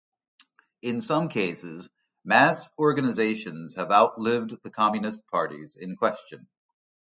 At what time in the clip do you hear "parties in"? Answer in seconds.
5.27-5.95